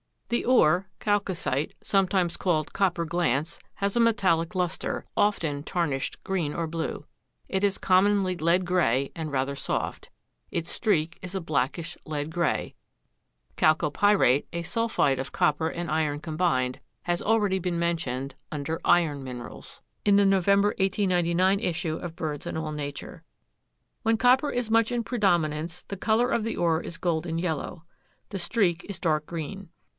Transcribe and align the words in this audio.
The 0.29 0.45
ore 0.45 0.87
chalcocite, 0.99 1.75
sometimes 1.83 2.37
called 2.37 2.71
copper 2.73 3.03
glance, 3.03 3.59
has 3.75 3.95
a 3.95 3.99
metallic 3.99 4.55
luster, 4.55 5.05
often 5.15 5.61
tarnished 5.61 6.23
green 6.23 6.53
or 6.53 6.65
blue. 6.65 7.05
It 7.49 7.63
is 7.65 7.77
commonly 7.77 8.35
lead 8.37 8.65
gray 8.65 9.11
and 9.13 9.29
rather 9.29 9.55
soft. 9.55 10.09
Its 10.49 10.71
streak 10.71 11.19
is 11.21 11.35
a 11.35 11.41
blackish 11.41 11.97
lead 12.05 12.31
gray, 12.31 12.75
Chalcopyrite, 13.57 14.47
a 14.53 14.63
sulphide 14.63 15.19
of 15.19 15.33
copper 15.33 15.67
and 15.67 15.91
iron 15.91 16.19
combined, 16.19 16.79
has 17.03 17.21
already 17.21 17.59
been 17.59 17.77
mentioned 17.77 18.33
under 18.51 18.79
"Iron 18.85 19.23
Minerals" 19.23 19.81
(November 20.07 20.71
issue 20.79 21.97
of 21.97 22.15
BIRDS 22.15 22.47
AND 22.47 22.57
ALL 22.57 22.71
NATURE.) 22.71 23.23
When 24.03 24.17
copper 24.17 24.49
is 24.49 24.71
much 24.71 24.91
in 24.93 25.03
predominance 25.03 25.83
the 25.83 25.97
color 25.97 26.29
of 26.31 26.43
the 26.45 26.55
ore 26.55 26.81
is 26.81 26.97
golden 26.97 27.37
yellow. 27.37 27.83
The 28.29 28.39
streak 28.39 28.85
is 28.85 28.97
dark 28.97 29.25
green. 29.27 29.69